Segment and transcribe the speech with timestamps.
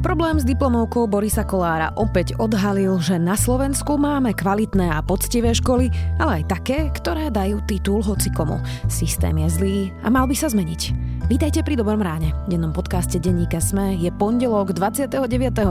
[0.00, 5.92] Problém s diplomovkou Borisa Kolára opäť odhalil, že na Slovensku máme kvalitné a poctivé školy,
[6.16, 8.64] ale aj také, ktoré dajú titul hocikomu.
[8.88, 10.96] Systém je zlý a mal by sa zmeniť.
[11.28, 12.32] Vítajte pri Dobrom ráne.
[12.48, 15.20] V dennom podcaste Denníka Sme je pondelok 29.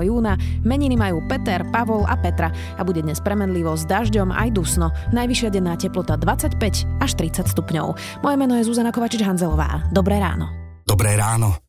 [0.05, 0.37] júna.
[0.61, 4.93] Meniny majú Peter, Pavol a Petra a bude dnes premenlivo s dažďom aj dusno.
[5.09, 7.87] Najvyššia denná teplota 25 až 30 stupňov.
[8.21, 9.89] Moje meno je Zuzana Kovačič-Hanzelová.
[9.89, 10.53] Dobré ráno.
[10.85, 11.68] Dobré ráno.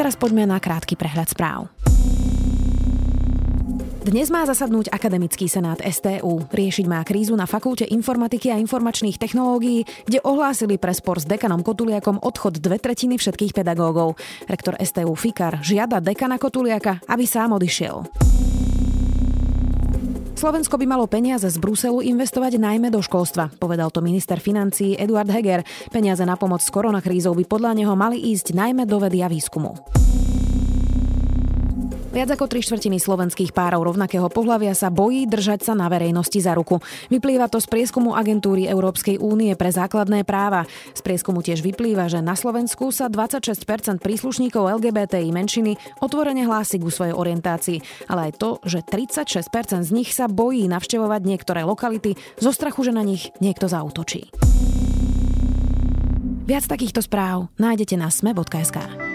[0.00, 1.68] Teraz poďme na krátky prehľad správ.
[4.00, 6.40] Dnes má zasadnúť Akademický senát STU.
[6.48, 11.60] Riešiť má krízu na Fakulte informatiky a informačných technológií, kde ohlásili pre spor s dekanom
[11.60, 14.16] Kotuliakom odchod dve tretiny všetkých pedagógov.
[14.48, 18.08] Rektor STU Fikar žiada dekana Kotuliaka, aby sám odišiel.
[20.40, 25.28] Slovensko by malo peniaze z Bruselu investovať najmä do školstva, povedal to minister financií Eduard
[25.28, 25.60] Heger.
[25.92, 29.99] Peniaze na pomoc s koronakrízou by podľa neho mali ísť najmä do vedy a výskumu.
[32.10, 36.58] Viac ako tri štvrtiny slovenských párov rovnakého pohľavia sa bojí držať sa na verejnosti za
[36.58, 36.82] ruku.
[37.06, 40.66] Vyplýva to z prieskumu agentúry Európskej únie pre základné práva.
[40.90, 46.90] Z prieskumu tiež vyplýva, že na Slovensku sa 26% príslušníkov LGBTI menšiny otvorene hlási ku
[46.90, 52.50] svojej orientácii, ale aj to, že 36% z nich sa bojí navštevovať niektoré lokality zo
[52.50, 54.34] strachu, že na nich niekto zautočí.
[56.50, 59.09] Viac takýchto správ nájdete na sme.sk.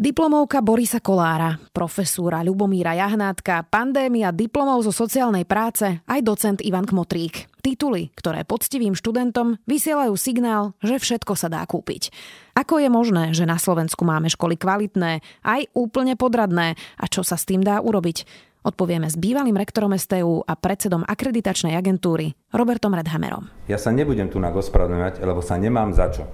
[0.00, 7.52] Diplomovka Borisa Kolára, profesúra Ľubomíra Jahnátka, pandémia diplomov zo sociálnej práce, aj docent Ivan Kmotrík.
[7.60, 12.16] Tituly, ktoré poctivým študentom vysielajú signál, že všetko sa dá kúpiť.
[12.56, 17.36] Ako je možné, že na Slovensku máme školy kvalitné, aj úplne podradné a čo sa
[17.36, 18.24] s tým dá urobiť?
[18.64, 23.52] Odpovieme s bývalým rektorom STU a predsedom akreditačnej agentúry Robertom Redhamerom.
[23.68, 26.24] Ja sa nebudem tu na ospravedlňovať, lebo sa nemám za čo.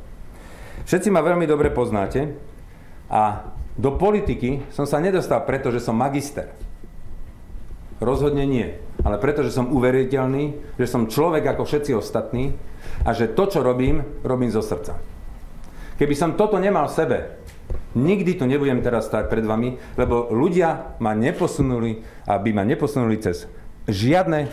[0.86, 2.30] Všetci ma veľmi dobre poznáte
[3.10, 6.52] a do politiky som sa nedostal preto, že som magister.
[8.00, 8.76] Rozhodne nie.
[9.04, 12.56] Ale preto, že som uveriteľný, že som človek ako všetci ostatní
[13.04, 14.96] a že to, čo robím, robím zo srdca.
[15.96, 17.18] Keby som toto nemal v sebe,
[17.96, 23.48] nikdy tu nebudem teraz stať pred vami, lebo ľudia ma neposunuli, aby ma neposunuli cez
[23.88, 24.48] žiadne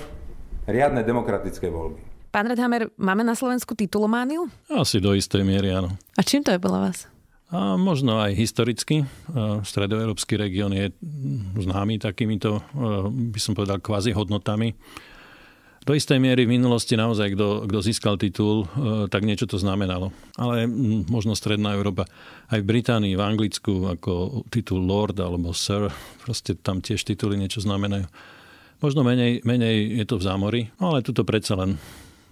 [0.63, 1.99] riadne demokratické voľby.
[2.31, 4.49] Pán Redhamer, máme na Slovensku titulomániu?
[4.71, 5.93] Asi do istej miery, áno.
[6.17, 7.12] A čím to je podľa vás?
[7.53, 9.05] A možno aj historicky.
[9.61, 10.89] Stredoeurópsky región je
[11.53, 12.65] známy takýmito,
[13.05, 14.73] by som povedal, kvázi hodnotami.
[15.85, 18.65] Do istej miery v minulosti naozaj, kto, kto získal titul,
[19.13, 20.09] tak niečo to znamenalo.
[20.33, 20.65] Ale
[21.05, 22.09] možno Stredná Európa.
[22.49, 25.93] Aj v Británii, v Anglicku, ako titul Lord alebo Sir,
[26.25, 28.09] proste tam tiež tituly niečo znamenajú.
[28.81, 31.77] Možno menej, menej je to v zámori, ale tuto predsa len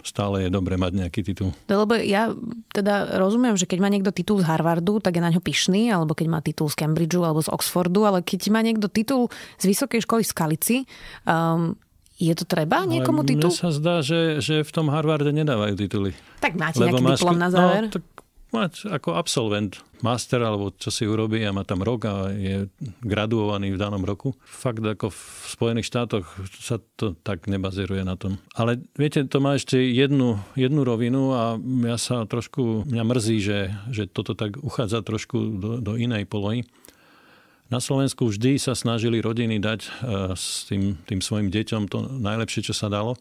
[0.04, 1.50] stále je dobre mať nejaký titul.
[1.70, 2.34] No, lebo ja
[2.74, 6.18] teda rozumiem, že keď má niekto titul z Harvardu, tak je na ňo pyšný, alebo
[6.18, 9.30] keď má titul z Cambridgeu alebo z Oxfordu, ale keď má niekto titul
[9.62, 10.78] z vysokej školy z Skalici,
[11.26, 11.78] um,
[12.22, 13.50] je to treba niekomu titul?
[13.50, 16.12] Mne sa zdá, že, že v tom Harvarde nedávajú tituly.
[16.38, 17.84] Tak máte Lebo nejaký máš, diplom na záver?
[17.90, 18.06] No, tak
[18.52, 22.68] mať ako absolvent master alebo čo si urobí a má tam rok a je
[23.02, 24.36] graduovaný v danom roku.
[24.46, 26.26] Fakt ako v Spojených štátoch
[26.58, 28.38] sa to tak nebaziruje na tom.
[28.54, 33.60] Ale viete, to má ešte jednu, jednu rovinu a ja sa trošku, mňa mrzí, že,
[33.90, 36.66] že toto tak uchádza trošku do, do inej polohy.
[37.72, 39.92] Na Slovensku vždy sa snažili rodiny dať uh,
[40.36, 43.16] s tým, tým svojim deťom to najlepšie, čo sa dalo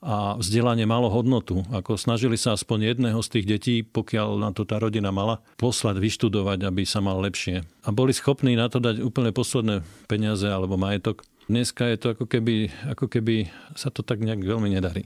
[0.00, 1.60] a vzdelanie malo hodnotu.
[1.68, 6.00] Ako snažili sa aspoň jedného z tých detí, pokiaľ na to tá rodina mala, poslať
[6.00, 7.60] vyštudovať, aby sa mal lepšie.
[7.84, 11.20] A boli schopní na to dať úplne posledné peniaze alebo majetok.
[11.52, 15.04] Dneska je to ako keby, ako keby sa to tak nejak veľmi nedarí.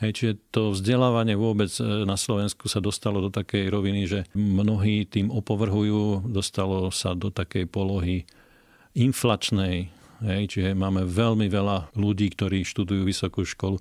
[0.00, 5.06] Hej, čiže to vzdelávanie vôbec e, na Slovensku sa dostalo do takej roviny, že mnohí
[5.06, 8.26] tým opovrhujú, dostalo sa do takej polohy
[8.98, 9.94] inflačnej.
[10.24, 13.78] Hej, čiže máme veľmi veľa ľudí, ktorí študujú vysokú školu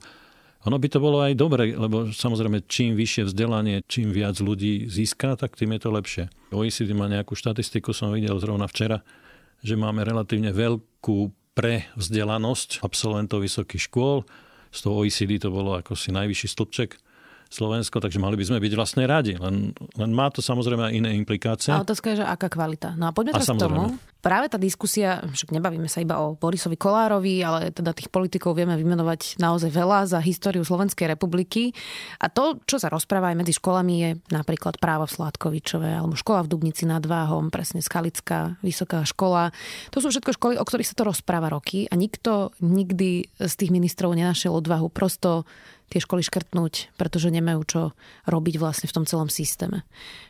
[0.62, 5.34] ono by to bolo aj dobre, lebo samozrejme čím vyššie vzdelanie, čím viac ľudí získa,
[5.34, 6.24] tak tým je to lepšie.
[6.54, 9.02] OECD má nejakú štatistiku, som videl zrovna včera,
[9.66, 14.24] že máme relatívne veľkú pre vzdelanosť absolventov vysokých škôl,
[14.72, 16.90] z toho OECD to bolo ako si najvyšší stĺpček
[17.52, 19.36] Slovensko, takže mali by sme byť vlastne radi.
[19.36, 21.76] Len, len má to samozrejme iné implikácie.
[21.76, 22.96] A otázka je, že aká kvalita.
[22.96, 24.00] No a poďme teraz k tomu.
[24.22, 28.78] Práve tá diskusia, však nebavíme sa iba o Borisovi Kolárovi, ale teda tých politikov vieme
[28.78, 31.74] vymenovať naozaj veľa za históriu Slovenskej republiky.
[32.22, 36.46] A to, čo sa rozpráva aj medzi školami, je napríklad právo v Sládkovičove alebo škola
[36.46, 39.50] v Dubnici nad Váhom, presne Skalická vysoká škola.
[39.90, 43.74] To sú všetko školy, o ktorých sa to rozpráva roky a nikto nikdy z tých
[43.74, 45.50] ministrov nenašiel odvahu prosto
[45.92, 47.82] tie školy škrtnúť, pretože nemajú čo
[48.24, 49.84] robiť vlastne v tom celom systéme.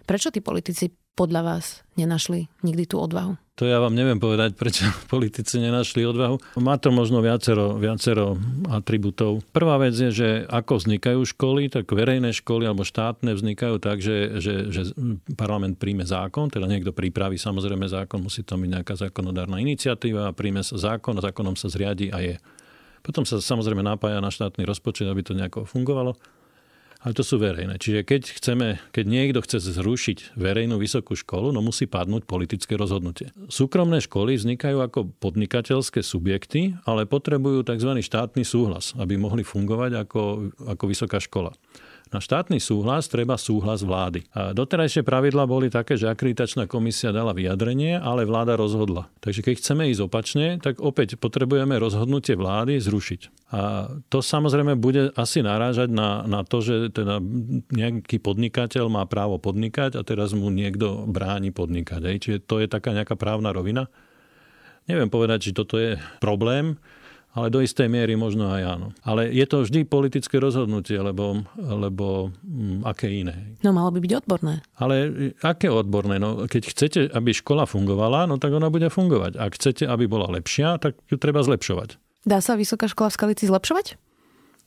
[0.10, 3.38] Prečo tí politici podľa vás nenašli nikdy tú odvahu?
[3.60, 6.58] To ja vám neviem povedať, prečo politici nenašli odvahu.
[6.58, 9.46] Má to možno viacero, viacero atribútov.
[9.54, 14.42] Prvá vec je, že ako vznikajú školy, tak verejné školy alebo štátne vznikajú tak, že,
[14.42, 14.82] že, že
[15.38, 20.66] parlament príjme zákon, teda niekto pripraví samozrejme zákon, musí to byť nejaká zákonodárna iniciatíva, príjme
[20.66, 22.36] sa zákon, zákonom sa zriadi a je
[23.02, 26.18] potom sa samozrejme napája na štátny rozpočet, aby to nejako fungovalo.
[27.02, 27.82] Ale to sú verejné.
[27.82, 33.34] Čiže keď, chceme, keď niekto chce zrušiť verejnú vysokú školu, no musí padnúť politické rozhodnutie.
[33.50, 37.98] Súkromné školy vznikajú ako podnikateľské subjekty, ale potrebujú tzv.
[38.06, 40.22] štátny súhlas, aby mohli fungovať ako,
[40.62, 41.58] ako vysoká škola.
[42.12, 44.28] Na štátny súhlas treba súhlas vlády.
[44.36, 49.08] A doterajšie pravidla boli také, že akreditačná komisia dala vyjadrenie, ale vláda rozhodla.
[49.24, 53.22] Takže keď chceme ísť opačne, tak opäť potrebujeme rozhodnutie vlády zrušiť.
[53.56, 57.24] A to samozrejme bude asi narážať na, na to, že teda
[57.72, 62.02] nejaký podnikateľ má právo podnikať a teraz mu niekto bráni podnikať.
[62.12, 62.18] Hej.
[62.28, 63.88] Čiže to je taká nejaká právna rovina.
[64.92, 66.76] Neviem povedať, či toto je problém
[67.32, 68.88] ale do istej miery možno aj áno.
[69.08, 73.56] Ale je to vždy politické rozhodnutie, lebo, lebo m, mm, aké iné.
[73.64, 74.60] No malo by byť odborné.
[74.76, 74.96] Ale
[75.40, 76.20] aké odborné?
[76.20, 79.40] No, keď chcete, aby škola fungovala, no tak ona bude fungovať.
[79.40, 81.96] Ak chcete, aby bola lepšia, tak ju treba zlepšovať.
[82.28, 83.96] Dá sa vysoká škola v Skalici zlepšovať?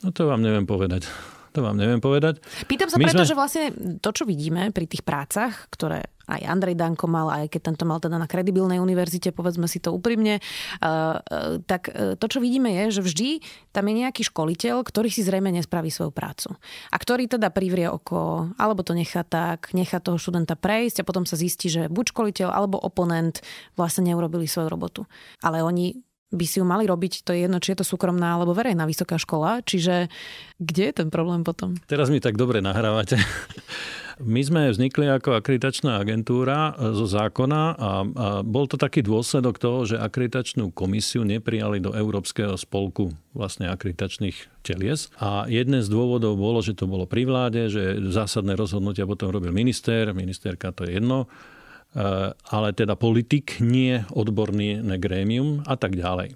[0.02, 1.04] No to vám neviem povedať.
[1.54, 2.42] To vám neviem povedať.
[2.66, 3.30] Pýtam sa My preto, sme...
[3.30, 3.64] že vlastne
[4.02, 8.00] to, čo vidíme pri tých prácach, ktoré aj Andrej Danko mal, aj keď tento mal
[8.00, 12.72] teda na kredibilnej univerzite, povedzme si to úprimne, uh, uh, tak uh, to, čo vidíme
[12.84, 13.28] je, že vždy
[13.72, 16.56] tam je nejaký školiteľ, ktorý si zrejme nespraví svoju prácu.
[16.92, 21.28] A ktorý teda privrie oko, alebo to nechá tak, nechá toho študenta prejsť a potom
[21.28, 23.44] sa zistí, že buď školiteľ alebo oponent
[23.76, 25.02] vlastne neurobili svoju robotu.
[25.44, 26.00] Ale oni
[26.34, 29.16] by si ju mali robiť, to je jedno, či je to súkromná alebo verejná vysoká
[29.16, 30.10] škola, čiže
[30.58, 31.78] kde je ten problém potom?
[31.86, 33.14] Teraz mi tak dobre nahrávate.
[34.22, 37.90] My sme vznikli ako akreditačná agentúra zo zákona a, a
[38.46, 45.10] bol to taký dôsledok toho, že akreditačnú komisiu neprijali do Európskeho spolku vlastne akreditačných telies.
[45.18, 49.50] A jeden z dôvodov bolo, že to bolo pri vláde, že zásadné rozhodnutia potom robil
[49.50, 51.26] minister, ministerka to je jedno,
[51.94, 56.34] Eh, ale teda politik, nie odborný grémium a tak ďalej.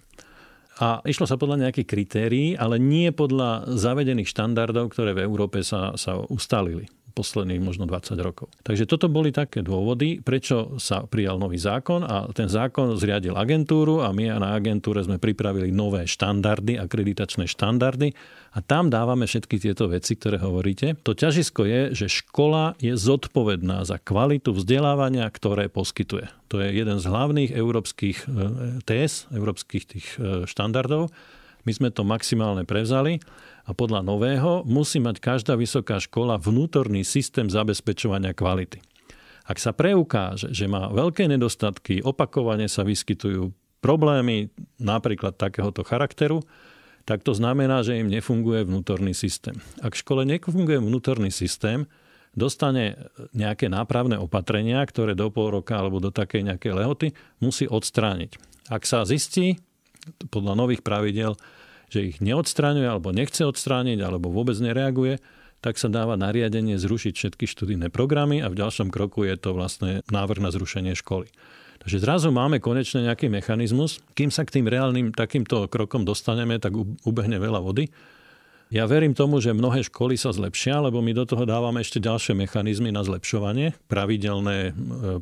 [0.79, 5.99] A išlo sa podľa nejakých kritérií, ale nie podľa zavedených štandardov, ktoré v Európe sa,
[5.99, 6.87] sa ustalili
[7.19, 8.47] posledných možno 20 rokov.
[8.63, 14.07] Takže toto boli také dôvody, prečo sa prijal nový zákon a ten zákon zriadil agentúru
[14.07, 18.15] a my na agentúre sme pripravili nové štandardy, akreditačné štandardy
[18.55, 20.95] a tam dávame všetky tieto veci, ktoré hovoríte.
[21.03, 26.31] To ťažisko je, že škola je zodpovedná za kvalitu vzdelávania, ktoré poskytuje.
[26.49, 31.13] To je jeden z hlavných európskych e, TS, európskych tých e, štandardov.
[31.67, 33.19] My sme to maximálne prevzali
[33.67, 38.79] a podľa nového musí mať každá vysoká škola vnútorný systém zabezpečovania kvality.
[39.49, 43.49] Ak sa preukáže, že má veľké nedostatky, opakovane sa vyskytujú
[43.81, 46.45] problémy napríklad takéhoto charakteru,
[47.09, 49.57] tak to znamená, že im nefunguje vnútorný systém.
[49.81, 51.89] Ak v škole nefunguje vnútorný systém,
[52.37, 57.09] dostane nejaké nápravné opatrenia, ktoré do pol roka alebo do takej nejakej lehoty
[57.41, 58.37] musí odstrániť.
[58.69, 59.57] Ak sa zistí,
[60.29, 61.39] podľa nových pravidel,
[61.89, 65.19] že ich neodstráňuje alebo nechce odstrániť alebo vôbec nereaguje,
[65.59, 70.07] tak sa dáva nariadenie zrušiť všetky študijné programy a v ďalšom kroku je to vlastne
[70.07, 71.27] návrh na zrušenie školy.
[71.83, 74.03] Takže zrazu máme konečne nejaký mechanizmus.
[74.15, 76.75] Kým sa k tým reálnym takýmto krokom dostaneme, tak
[77.07, 77.91] ubehne veľa vody.
[78.69, 82.37] Ja verím tomu, že mnohé školy sa zlepšia, lebo my do toho dávame ešte ďalšie
[82.37, 84.73] mechanizmy na zlepšovanie, pravidelné e,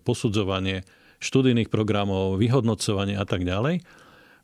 [0.02, 0.82] posudzovanie
[1.22, 3.86] študijných programov, vyhodnocovanie a tak ďalej.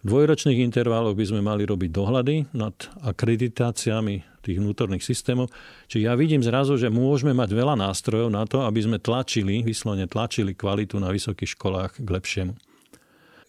[0.03, 2.75] V dvojročných intervaloch by sme mali robiť dohľady nad
[3.07, 5.47] akreditáciami tých vnútorných systémov.
[5.87, 10.11] Čiže ja vidím zrazu, že môžeme mať veľa nástrojov na to, aby sme tlačili, vyslovene
[10.11, 12.53] tlačili kvalitu na vysokých školách k lepšiemu.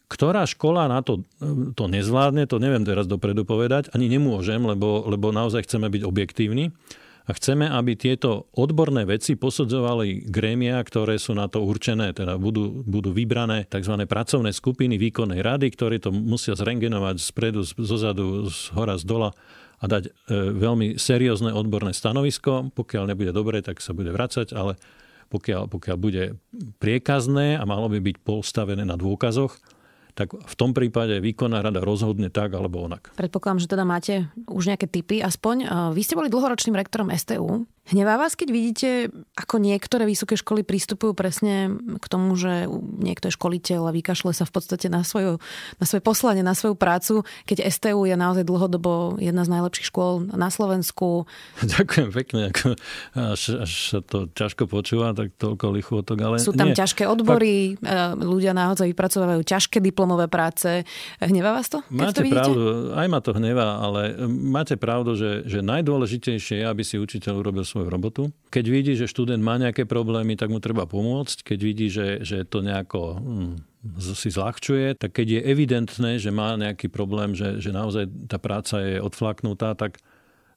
[0.05, 1.25] Ktorá škola na to,
[1.73, 6.69] to nezvládne, to neviem teraz dopredu povedať, ani nemôžem, lebo, lebo naozaj chceme byť objektívni.
[7.23, 12.83] A chceme, aby tieto odborné veci posudzovali grémia, ktoré sú na to určené, teda budú,
[12.83, 13.95] budú vybrané tzv.
[14.03, 19.31] pracovné skupiny výkonnej rady, ktoré to musia zrengenovať spredu, zozadu, z hora, z dola
[19.79, 20.11] a dať e,
[20.51, 22.75] veľmi seriózne odborné stanovisko.
[22.75, 24.75] Pokiaľ nebude dobre, tak sa bude vracať, ale
[25.31, 26.35] pokiaľ, pokiaľ bude
[26.83, 29.55] priekazné a malo by byť postavené na dôkazoch,
[30.13, 33.09] tak v tom prípade výkonná rada rozhodne tak alebo onak.
[33.17, 34.13] Predpokladám, že teda máte
[34.45, 35.89] už nejaké typy aspoň.
[35.97, 37.65] Vy ste boli dlhoročným rektorom STU.
[37.83, 38.89] Hnevá vás, keď vidíte,
[39.35, 41.67] ako niektoré vysoké školy pristupujú presne
[41.99, 45.35] k tomu, že niekto je školiteľ a vykašle sa v podstate na, svoju,
[45.83, 50.23] na svoje poslanie, na svoju prácu, keď STU je naozaj dlhodobo jedna z najlepších škôl
[50.31, 51.27] na Slovensku.
[51.75, 52.79] Ďakujem pekne, ako
[53.19, 56.79] až, až sa to ťažko počúva, tak toľko lichvotok, ale Sú tam nie.
[56.79, 58.23] ťažké odbory, Fakt...
[58.23, 60.83] ľudia naozaj vypracovávajú ťažké diplomové práce.
[61.23, 61.79] Hnevá vás to?
[61.87, 66.83] Máte to pravdu, aj ma to hnevá, ale máte pravdu, že, že najdôležitejšie je, aby
[66.83, 68.27] si učiteľ urobil svoju robotu.
[68.51, 71.55] Keď vidí, že študent má nejaké problémy, tak mu treba pomôcť.
[71.55, 73.55] Keď vidí, že, že to nejako hm,
[74.11, 78.83] si zľahčuje, tak keď je evidentné, že má nejaký problém, že, že naozaj tá práca
[78.83, 80.03] je odflaknutá, tak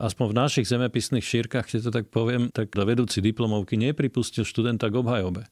[0.02, 4.98] aspoň v našich zemepisných šírkach, keď to tak poviem, tak vedúci diplomovky nepripustil študenta k
[4.98, 5.46] obhajobe.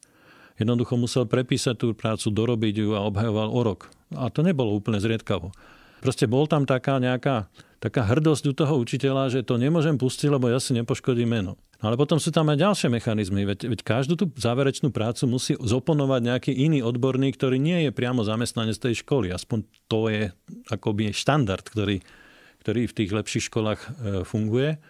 [0.54, 3.90] Jednoducho musel prepísať tú prácu, dorobiť ju a obhajoval o rok.
[4.14, 5.50] A to nebolo úplne zriedkavo.
[5.99, 7.50] Proste bol tam taká nejaká
[7.84, 11.61] taká hrdosť u toho učiteľa, že to nemôžem pustiť, lebo ja si nepoškodím meno.
[11.84, 15.52] No ale potom sú tam aj ďalšie mechanizmy, veď, veď každú tú záverečnú prácu musí
[15.61, 19.28] zoponovať nejaký iný odborník, ktorý nie je priamo zamestnanec tej školy.
[19.37, 20.32] Aspoň to je
[20.73, 22.00] akoby štandard, ktorý,
[22.64, 23.88] ktorý v tých lepších školách e,
[24.25, 24.80] funguje.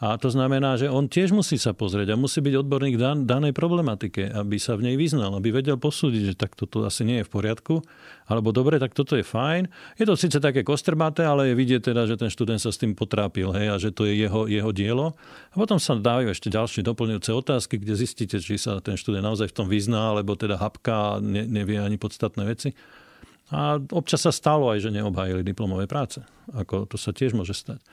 [0.00, 3.52] A to znamená, že on tiež musí sa pozrieť a musí byť odborník dan, danej
[3.52, 7.28] problematike, aby sa v nej vyznal, aby vedel posúdiť, že tak toto asi nie je
[7.28, 7.84] v poriadku,
[8.24, 9.68] alebo dobre, tak toto je fajn.
[10.00, 12.96] Je to síce také kostrbaté, ale je vidieť teda, že ten študent sa s tým
[12.96, 15.20] potrápil hej, a že to je jeho, jeho dielo.
[15.52, 19.52] A potom sa dávajú ešte ďalšie doplňujúce otázky, kde zistíte, či sa ten študent naozaj
[19.52, 22.72] v tom vyzná, alebo teda hapká ne, nevie ani podstatné veci.
[23.52, 26.24] A občas sa stalo aj, že neobhájili diplomové práce.
[26.56, 27.84] Ako to sa tiež môže stať.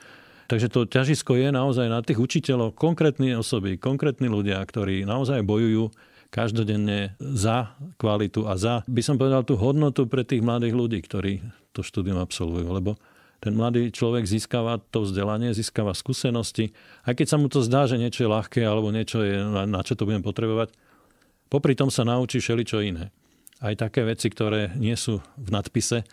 [0.48, 5.92] Takže to ťažisko je naozaj na tých učiteľov, konkrétne osoby, konkrétni ľudia, ktorí naozaj bojujú
[6.32, 11.44] každodenne za kvalitu a za, by som povedal, tú hodnotu pre tých mladých ľudí, ktorí
[11.76, 12.64] to štúdium absolvujú.
[12.64, 12.96] Lebo
[13.44, 16.72] ten mladý človek získava to vzdelanie, získava skúsenosti.
[17.04, 19.94] Aj keď sa mu to zdá, že niečo je ľahké alebo niečo je, na čo
[20.00, 20.72] to budem potrebovať,
[21.52, 23.12] popri tom sa naučí všeličo iné.
[23.60, 26.08] Aj také veci, ktoré nie sú v nadpise,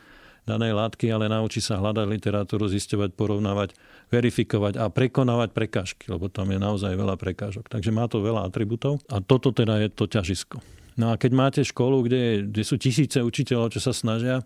[0.45, 3.73] danej látky, ale naučí sa hľadať literatúru, zisťovať, porovnávať,
[4.13, 7.65] verifikovať a prekonávať prekážky, lebo tam je naozaj veľa prekážok.
[7.67, 10.61] Takže má to veľa atribútov a toto teda je to ťažisko.
[10.95, 14.45] No a keď máte školu, kde, kde sú tisíce učiteľov, čo sa snažia,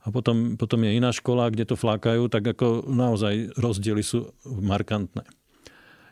[0.00, 5.28] a potom, potom je iná škola, kde to flákajú, tak ako naozaj rozdiely sú markantné.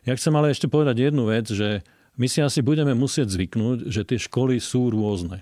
[0.04, 1.80] Ja chcem ale ešte povedať jednu vec, že
[2.20, 5.40] my si asi budeme musieť zvyknúť, že tie školy sú rôzne.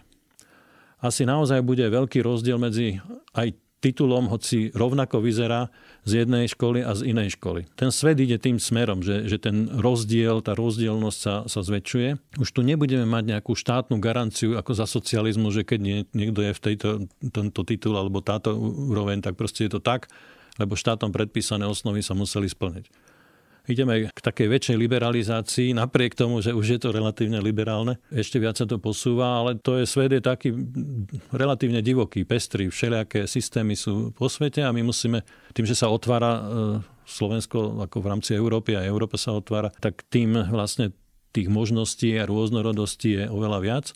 [1.03, 3.03] Asi naozaj bude veľký rozdiel medzi
[3.35, 5.69] aj titulom, hoci rovnako vyzerá
[6.09, 7.69] z jednej školy a z inej školy.
[7.77, 12.41] Ten svet ide tým smerom, že, že ten rozdiel, tá rozdielnosť sa, sa zväčšuje.
[12.41, 16.53] Už tu nebudeme mať nejakú štátnu garanciu ako za socializmu, že keď nie, niekto je
[16.57, 16.89] v tejto,
[17.31, 20.09] tento titul alebo táto úroveň, tak proste je to tak,
[20.57, 23.06] lebo štátom predpísané osnovy sa museli splniť
[23.67, 27.99] ideme k takej väčšej liberalizácii, napriek tomu, že už je to relatívne liberálne.
[28.11, 30.55] Ešte viac sa to posúva, ale to je svet je taký
[31.35, 32.71] relatívne divoký, pestrý.
[32.71, 36.43] Všelijaké systémy sú po svete a my musíme, tým, že sa otvára e,
[37.07, 40.95] Slovensko ako v rámci Európy a Európa sa otvára, tak tým vlastne
[41.35, 43.87] tých možností a rôznorodostí je oveľa viac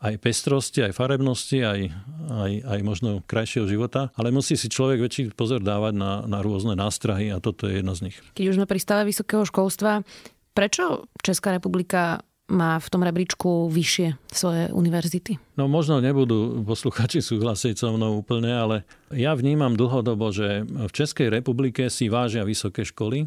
[0.00, 1.80] aj pestrosti, aj farebnosti, aj,
[2.28, 6.76] aj, aj možno krajšieho života, ale musí si človek väčší pozor dávať na, na rôzne
[6.76, 8.16] nástrahy a toto je jedna z nich.
[8.36, 10.04] Keď už sme pri stave vysokého školstva,
[10.52, 15.58] prečo Česká republika má v tom rebríčku vyššie svoje univerzity?
[15.58, 18.76] No možno nebudú posluchači súhlasiť so mnou úplne, ale
[19.10, 23.26] ja vnímam dlhodobo, že v Českej republike si vážia vysoké školy,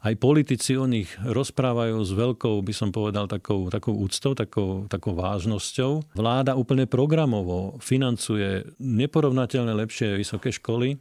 [0.00, 5.12] aj politici o nich rozprávajú s veľkou, by som povedal, takou, takou úctou, takou, takou
[5.12, 6.16] vážnosťou.
[6.16, 10.96] Vláda úplne programovo financuje neporovnateľne lepšie vysoké školy.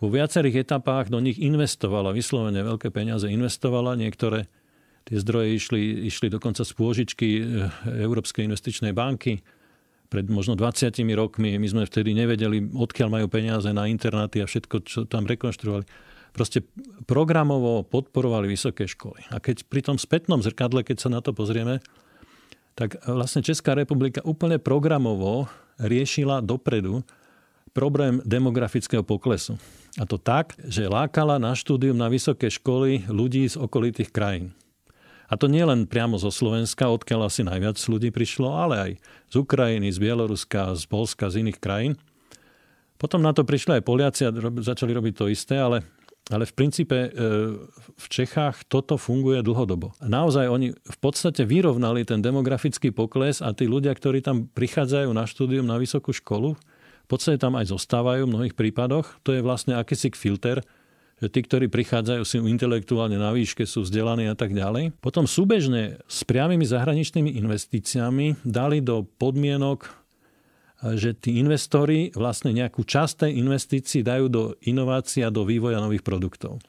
[0.00, 3.92] Vo viacerých etapách do nich investovala, vyslovene veľké peniaze investovala.
[4.00, 4.48] Niektoré
[5.04, 7.44] tie zdroje išli, išli dokonca z pôžičky eh,
[8.08, 9.44] Európskej investičnej banky
[10.08, 11.60] pred možno 20 rokmi.
[11.60, 16.66] My sme vtedy nevedeli, odkiaľ majú peniaze na internáty a všetko, čo tam rekonštruovali proste
[17.06, 19.22] programovo podporovali vysoké školy.
[19.30, 21.78] A keď pri tom spätnom zrkadle, keď sa na to pozrieme,
[22.74, 25.46] tak vlastne Česká republika úplne programovo
[25.78, 27.06] riešila dopredu
[27.70, 29.54] problém demografického poklesu.
[29.94, 34.50] A to tak, že lákala na štúdium na vysoké školy ľudí z okolitých krajín.
[35.30, 38.90] A to nie len priamo zo Slovenska, odkiaľ asi najviac ľudí prišlo, ale aj
[39.30, 41.94] z Ukrajiny, z Bieloruska, z Polska, z iných krajín.
[42.98, 45.82] Potom na to prišli aj Poliaci a začali robiť to isté, ale,
[46.32, 47.10] ale v princípe e,
[47.84, 49.92] v Čechách toto funguje dlhodobo.
[50.00, 55.28] Naozaj oni v podstate vyrovnali ten demografický pokles a tí ľudia, ktorí tam prichádzajú na
[55.28, 56.56] štúdium na vysokú školu,
[57.04, 59.20] v podstate tam aj zostávajú v mnohých prípadoch.
[59.28, 60.64] To je vlastne akýsi filter,
[61.20, 64.96] že tí, ktorí prichádzajú, sú intelektuálne na výške, sú vzdelaní a tak ďalej.
[65.04, 70.03] Potom súbežne s priamými zahraničnými investíciami dali do podmienok,
[70.92, 76.04] že tí investori vlastne nejakú časť tej investícií dajú do inovácií a do vývoja nových
[76.04, 76.60] produktov.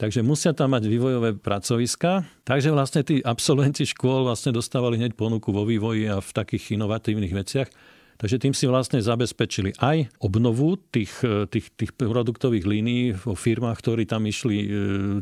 [0.00, 2.24] Takže musia tam mať vývojové pracoviska.
[2.48, 7.30] Takže vlastne tí absolventi škôl vlastne dostávali hneď ponuku vo vývoji a v takých inovatívnych
[7.30, 7.68] veciach.
[8.16, 11.10] Takže tým si vlastne zabezpečili aj obnovu tých,
[11.50, 14.66] tých, tých produktových línií vo firmách, ktorí tam išli e,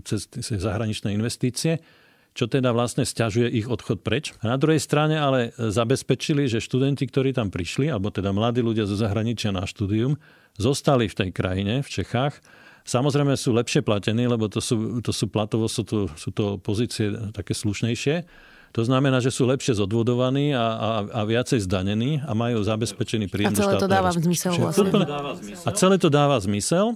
[0.04, 1.80] cez, cez zahraničné investície
[2.30, 4.32] čo teda vlastne stiažuje ich odchod preč.
[4.40, 8.86] A na druhej strane ale zabezpečili, že študenti, ktorí tam prišli, alebo teda mladí ľudia
[8.86, 10.14] zo zahraničia na štúdium,
[10.54, 12.38] zostali v tej krajine, v Čechách.
[12.86, 17.12] Samozrejme sú lepšie platení, lebo to sú, to sú platovo, sú to, sú to pozície
[17.34, 22.62] také slušnejšie to znamená, že sú lepšie zodvodovaní a, a, a viacej zdanení a majú
[22.62, 24.90] zabezpečený príjem A celé to dáva zmysel vlastne.
[25.66, 26.94] A celé to dáva zmysel.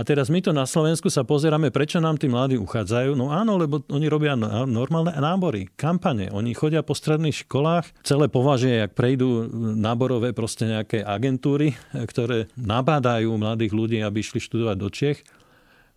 [0.00, 3.12] A teraz my to na Slovensku sa pozeráme, prečo nám tí mladí uchádzajú.
[3.20, 4.32] No áno, lebo oni robia
[4.64, 6.32] normálne nábory, kampane.
[6.32, 13.28] Oni chodia po stredných školách, celé považie, ak prejdú náborové proste nejaké agentúry, ktoré nabádajú
[13.36, 15.20] mladých ľudí, aby išli študovať do Čech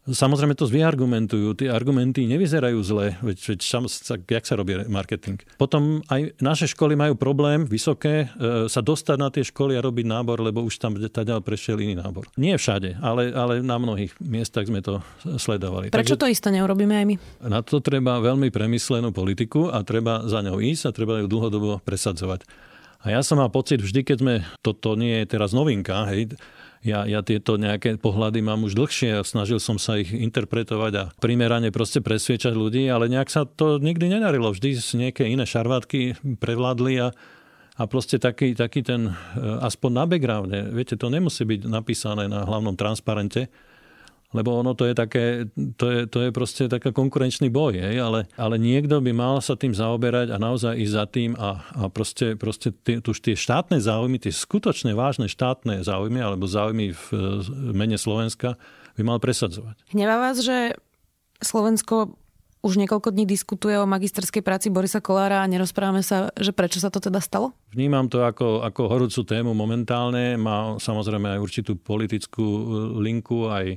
[0.04, 1.56] Samozrejme to vyargumentujú.
[1.56, 3.88] Tie argumenty nevyzerajú zle, veď, veď sam,
[4.20, 5.40] jak sa robí marketing.
[5.56, 10.04] Potom aj naše školy majú problém vysoké e, sa dostať na tie školy a robiť
[10.04, 12.28] nábor, lebo už tam teda prešiel iný nábor.
[12.36, 15.00] Nie všade, ale, ale na mnohých miestach sme to
[15.40, 15.88] sledovali.
[15.88, 17.16] Prečo Takže, to isto neurobíme aj my?
[17.48, 21.80] Na to treba veľmi premyslenú politiku a treba za ňou ísť a treba ju dlhodobo
[21.80, 22.44] presadzovať.
[23.04, 26.40] A ja som mal pocit vždy, keď sme, toto nie je teraz novinka, hej,
[26.84, 31.04] ja, ja tieto nejaké pohľady mám už dlhšie a snažil som sa ich interpretovať a
[31.16, 34.52] primerane proste presviečať ľudí, ale nejak sa to nikdy nenarilo.
[34.52, 37.16] Vždy nejaké iné šarvátky prevládli a,
[37.80, 39.14] a proste taký, taký ten, e,
[39.64, 43.48] aspoň na backgrounde, viete, to nemusí byť napísané na hlavnom transparente,
[44.34, 45.26] lebo ono to je také,
[45.78, 48.02] to je, to je proste taký konkurenčný boj, hej?
[48.02, 51.82] Ale, ale niekto by mal sa tým zaoberať a naozaj ísť za tým a, a
[51.94, 57.06] proste, proste tie, už tie štátne záujmy, tie skutočne vážne štátne záujmy alebo záujmy v
[57.72, 58.58] mene Slovenska
[58.98, 59.78] by mal presadzovať.
[59.94, 60.78] Hnevá vás, že
[61.42, 62.18] Slovensko
[62.64, 66.88] už niekoľko dní diskutuje o magisterskej práci Borisa Kolára a nerozprávame sa, že prečo sa
[66.88, 67.52] to teda stalo?
[67.76, 70.40] Vnímam to ako, ako horúcu tému momentálne.
[70.40, 72.46] Má samozrejme aj určitú politickú
[73.04, 73.76] linku, aj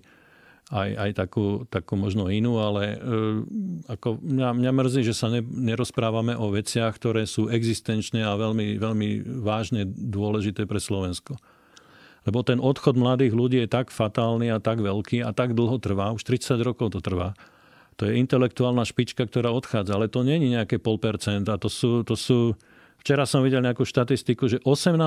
[0.66, 3.06] aj, aj takú, takú možno inú, ale e,
[3.86, 8.74] ako mňa, mňa mrzí, že sa ne, nerozprávame o veciach, ktoré sú existenčné a veľmi,
[8.74, 9.08] veľmi
[9.46, 11.38] vážne dôležité pre Slovensko.
[12.26, 16.10] Lebo ten odchod mladých ľudí je tak fatálny a tak veľký a tak dlho trvá,
[16.10, 17.38] už 30 rokov to trvá.
[17.96, 21.46] To je intelektuálna špička, ktorá odchádza, ale to je nejaké pol percent.
[21.46, 22.58] A to sú, to sú,
[23.00, 24.98] včera som videl nejakú štatistiku, že 18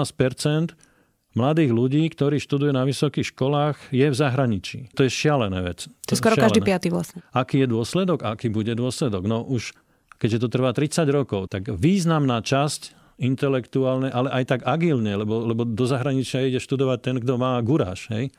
[1.38, 4.90] mladých ľudí, ktorí študujú na vysokých školách, je v zahraničí.
[4.98, 5.86] To je šialené vec.
[6.10, 6.46] To je skoro šialené.
[6.50, 7.20] každý piatý vlastne.
[7.30, 8.26] Aký je dôsledok?
[8.26, 9.30] Aký bude dôsledok?
[9.30, 9.78] No už,
[10.18, 15.68] keďže to trvá 30 rokov, tak významná časť intelektuálne, ale aj tak agilne, lebo, lebo
[15.68, 18.08] do zahraničia ide študovať ten, kto má guráž.
[18.10, 18.32] Hej?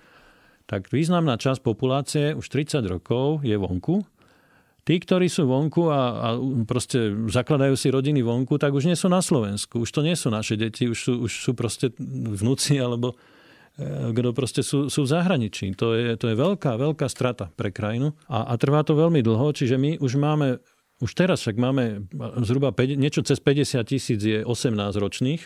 [0.64, 4.02] Tak významná časť populácie už 30 rokov je vonku
[4.80, 6.28] Tí, ktorí sú vonku a, a
[6.64, 9.84] proste zakladajú si rodiny vonku, tak už nie sú na Slovensku.
[9.84, 13.12] Už to nie sú naše deti, už sú, už sú proste vnúci alebo
[13.76, 15.76] e, kto proste sú, sú v zahraničí.
[15.76, 19.52] To je, to je veľká, veľká strata pre krajinu a, a trvá to veľmi dlho,
[19.52, 20.64] čiže my už máme,
[21.04, 22.08] už teraz však máme
[22.48, 25.42] zhruba 5, niečo cez 50 tisíc je 18 ročných.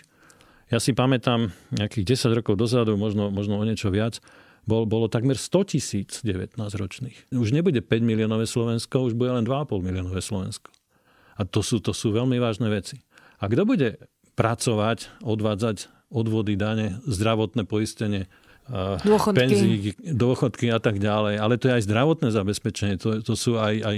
[0.73, 4.23] Ja si pamätám nejakých 10 rokov dozadu, možno, možno o niečo viac,
[4.65, 7.33] bol, bolo takmer 100 tisíc 19 ročných.
[7.33, 10.73] Už nebude 5 miliónové Slovensko, už bude len 2,5 miliónové Slovensko.
[11.37, 13.03] A to sú, to sú veľmi vážne veci.
[13.43, 14.01] A kto bude
[14.35, 18.31] pracovať, odvádzať odvody, dane, zdravotné poistenie,
[19.05, 19.37] dôchodky.
[19.37, 21.37] Penzí, dôchodky a tak ďalej.
[21.37, 23.97] Ale to je aj zdravotné zabezpečenie, to, to sú aj, aj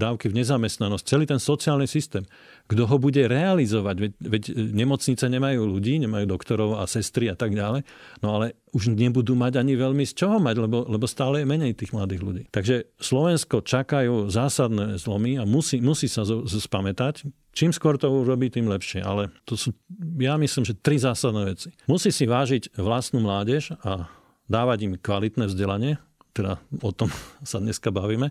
[0.00, 2.24] dávky v nezamestnanosť, celý ten sociálny systém.
[2.68, 3.96] Kto ho bude realizovať?
[3.96, 4.42] Veď, veď
[4.76, 7.82] nemocnice nemajú ľudí, nemajú doktorov a sestry a tak ďalej,
[8.20, 11.72] no ale už nebudú mať ani veľmi z čoho mať, lebo, lebo stále je menej
[11.72, 12.42] tých mladých ľudí.
[12.52, 17.24] Takže Slovensko čakajú zásadné zlomy a musí, musí sa spamätať,
[17.58, 19.02] Čím skôr to urobí, tým lepšie.
[19.02, 19.74] Ale to sú,
[20.22, 21.74] ja myslím, že tri zásadné veci.
[21.90, 24.06] Musí si vážiť vlastnú mládež a
[24.46, 25.98] dávať im kvalitné vzdelanie,
[26.38, 27.10] teda o tom
[27.50, 28.30] sa dneska bavíme,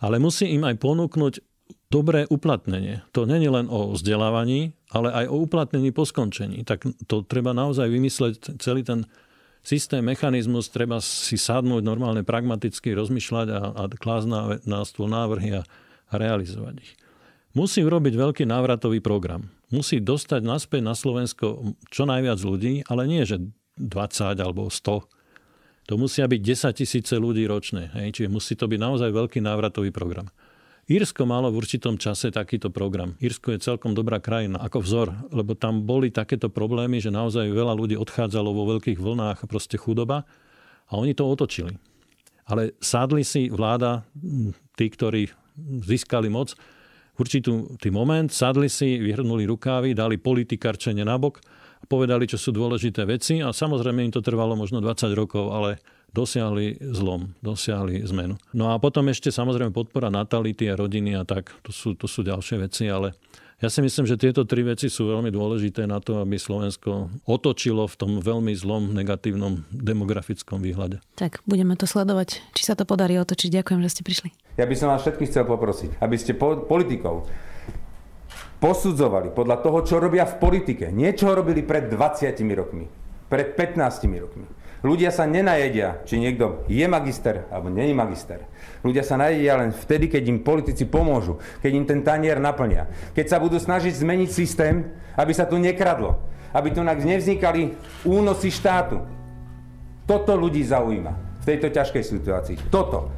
[0.00, 1.34] ale musí im aj ponúknuť
[1.88, 3.00] dobré uplatnenie.
[3.16, 6.64] To není len o vzdelávaní, ale aj o uplatnení po skončení.
[6.64, 9.08] Tak to treba naozaj vymysleť celý ten
[9.64, 15.60] systém, mechanizmus, treba si sadnúť normálne pragmaticky, rozmýšľať a, a klásť na, na stôl návrhy
[15.60, 15.62] a,
[16.08, 16.92] a realizovať ich.
[17.56, 19.48] Musí urobiť veľký návratový program.
[19.72, 23.40] Musí dostať naspäť na Slovensko čo najviac ľudí, ale nie, že
[23.80, 25.04] 20 alebo 100.
[25.88, 27.88] To musia byť 10 tisíce ľudí ročne.
[27.96, 28.20] Hej?
[28.20, 30.28] Čiže musí to byť naozaj veľký návratový program.
[30.88, 33.12] Írsko malo v určitom čase takýto program.
[33.20, 37.76] Írsko je celkom dobrá krajina ako vzor, lebo tam boli takéto problémy, že naozaj veľa
[37.76, 40.24] ľudí odchádzalo vo veľkých vlnách, proste chudoba
[40.88, 41.76] a oni to otočili.
[42.48, 44.08] Ale sádli si vláda,
[44.80, 45.28] tí, ktorí
[45.84, 46.56] získali moc,
[47.20, 51.44] určitý tý moment, sadli si, vyhrnuli rukávy, dali politikarčenie nabok,
[51.84, 56.80] povedali, čo sú dôležité veci a samozrejme im to trvalo možno 20 rokov, ale dosiahli
[56.80, 58.40] zlom, dosiahli zmenu.
[58.56, 62.24] No a potom ešte samozrejme podpora natality a rodiny a tak, to sú, to sú
[62.24, 63.14] ďalšie veci, ale
[63.58, 67.90] ja si myslím, že tieto tri veci sú veľmi dôležité na to, aby Slovensko otočilo
[67.90, 71.02] v tom veľmi zlom negatívnom demografickom výhľade.
[71.18, 73.58] Tak, budeme to sledovať, či sa to podarí otočiť.
[73.58, 74.30] Ďakujem, že ste prišli.
[74.54, 77.26] Ja by som vás všetkých chcel poprosiť, aby ste politikov
[78.62, 80.94] posudzovali podľa toho, čo robia v politike.
[80.94, 82.86] Niečo robili pred 20 rokmi,
[83.26, 84.46] pred 15 rokmi.
[84.78, 88.46] Ľudia sa nenajedia, či niekto je magister alebo není magister.
[88.86, 92.86] Ľudia sa najedia len vtedy, keď im politici pomôžu, keď im ten tanier naplnia.
[93.10, 94.86] Keď sa budú snažiť zmeniť systém,
[95.18, 96.22] aby sa tu nekradlo,
[96.54, 97.74] aby tu nevznikali
[98.06, 99.02] únosy štátu.
[100.06, 102.56] Toto ľudí zaujíma v tejto ťažkej situácii.
[102.70, 103.17] Toto.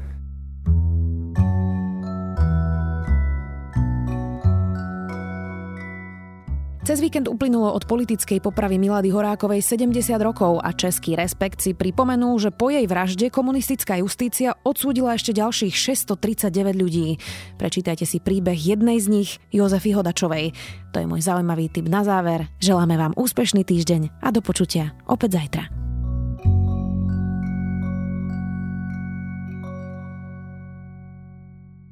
[6.91, 12.35] Cez víkend uplynulo od politickej popravy Milady Horákovej 70 rokov a český Respekt si pripomenul,
[12.43, 17.23] že po jej vražde komunistická justícia odsúdila ešte ďalších 639 ľudí.
[17.63, 20.51] Prečítajte si príbeh jednej z nich, Jozefy Hodačovej.
[20.91, 22.51] To je môj zaujímavý tip na záver.
[22.59, 25.71] Želáme vám úspešný týždeň a do počutia opäť zajtra.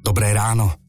[0.03, 0.88] Dobré ráno.